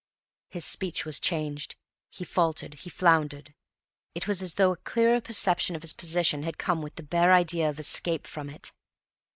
His 0.49 0.65
speech 0.65 1.05
was 1.05 1.19
changed; 1.19 1.75
he 2.09 2.23
faltered, 2.23 2.79
floundered. 2.79 3.53
It 4.15 4.27
was 4.27 4.41
as 4.41 4.55
though 4.55 4.71
a 4.71 4.77
clearer 4.77 5.21
perception 5.21 5.75
of 5.75 5.83
his 5.83 5.93
position 5.93 6.41
had 6.41 6.57
come 6.57 6.81
with 6.81 6.95
the 6.95 7.03
bare 7.03 7.31
idea 7.31 7.69
of 7.69 7.77
escape 7.77 8.25
from 8.25 8.49
it. 8.49 8.71